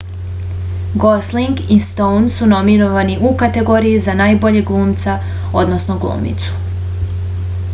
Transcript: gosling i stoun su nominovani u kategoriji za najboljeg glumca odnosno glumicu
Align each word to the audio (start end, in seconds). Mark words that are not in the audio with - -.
gosling 1.01 1.57
i 1.75 1.75
stoun 1.87 2.25
su 2.35 2.47
nominovani 2.53 3.17
u 3.31 3.33
kategoriji 3.41 3.99
za 4.07 4.15
najboljeg 4.23 4.65
glumca 4.71 5.19
odnosno 5.65 5.99
glumicu 6.07 6.57